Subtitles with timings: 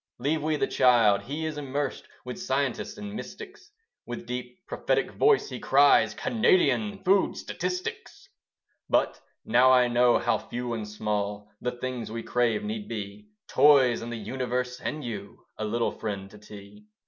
[0.17, 3.69] Leave we the child: he is immersed With scientists and mystics:
[4.07, 8.27] With deep prophetic voice he cries Canadian food statistics.
[8.89, 14.01] But now I know how few and small, The things we crave need be Toys
[14.01, 16.87] and the universe and you A little friend to tea.